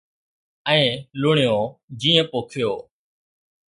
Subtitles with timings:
[0.71, 0.79] ،۽
[1.25, 1.59] لڻيو
[2.01, 2.73] جيئن پوکيو